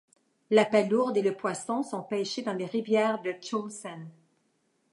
[0.49, 4.07] La palourde et le poisson sont pêchés dans les rivières de Ch'ŏlsan.